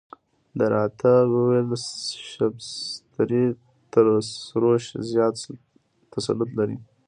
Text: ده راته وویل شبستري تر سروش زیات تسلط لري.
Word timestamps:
ده 0.57 0.65
راته 0.75 1.09
وویل 1.33 1.69
شبستري 2.31 3.45
تر 3.91 4.05
سروش 4.43 4.85
زیات 5.09 5.35
تسلط 6.13 6.49
لري. 6.57 6.77